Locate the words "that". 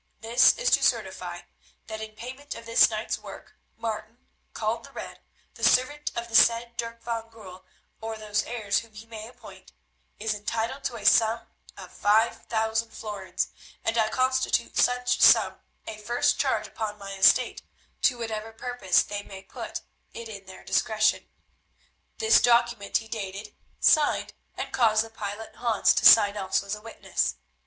1.85-2.01